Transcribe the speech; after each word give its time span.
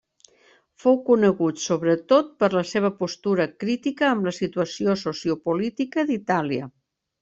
Fou 0.85 0.95
conegut 1.09 1.61
sobretot 1.65 2.33
per 2.41 2.51
la 2.59 2.65
seva 2.71 2.93
postura 3.03 3.49
crítica 3.67 4.11
amb 4.11 4.29
la 4.31 4.37
situació 4.43 5.01
sociopolítica 5.07 6.13
d'Itàlia. 6.13 6.77